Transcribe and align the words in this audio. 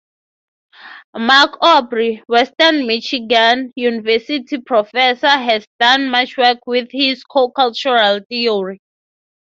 Mark 1.15 1.61
Orbe, 1.63 2.21
Western 2.27 2.87
Michigan 2.87 3.71
University 3.75 4.59
Professor, 4.61 5.29
has 5.29 5.67
done 5.79 6.09
much 6.09 6.37
work 6.37 6.57
with 6.65 6.87
his 6.91 7.23
co-cultural 7.23 8.21
theory. 8.27 8.79